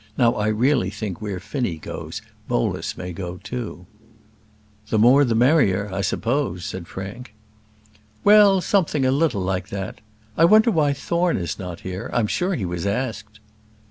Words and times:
Now, 0.17 0.33
I 0.33 0.47
really 0.47 0.89
think 0.89 1.21
where 1.21 1.39
Finnie 1.39 1.77
goes 1.79 2.23
Bolus 2.47 2.97
may 2.97 3.13
go 3.13 3.37
too." 3.37 3.85
"The 4.89 4.97
more 4.97 5.23
the 5.23 5.35
merrier, 5.35 5.93
I 5.93 6.01
suppose," 6.01 6.65
said 6.65 6.87
Frank. 6.87 7.35
"Well, 8.23 8.61
something 8.61 9.05
a 9.05 9.11
little 9.11 9.41
like 9.41 9.67
that. 9.69 10.01
I 10.35 10.45
wonder 10.45 10.71
why 10.71 10.93
Thorne 10.93 11.37
is 11.37 11.59
not 11.59 11.81
here? 11.81 12.09
I'm 12.13 12.25
sure 12.25 12.55
he 12.55 12.65
was 12.65 12.87
asked." 12.87 13.39